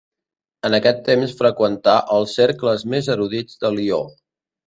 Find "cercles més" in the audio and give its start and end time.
2.39-3.13